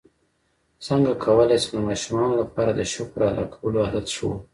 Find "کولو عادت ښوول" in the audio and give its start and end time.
3.55-4.39